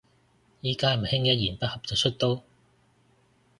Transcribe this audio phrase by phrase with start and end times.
[0.63, 2.41] 而家係咪興一言不合就出刀